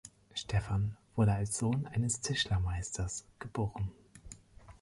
[0.33, 3.91] Stephan wurde als Sohn eines Tischlermeisters geboren.